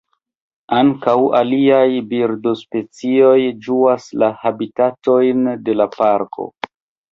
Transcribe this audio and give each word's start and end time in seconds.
Ankaŭ 0.77 1.13
aliaj 1.39 1.83
birdospecioj 2.13 3.35
ĝuas 3.67 4.09
la 4.25 4.33
habitatojn 4.47 5.47
de 5.69 5.79
la 5.81 5.91
parko. 6.01 6.51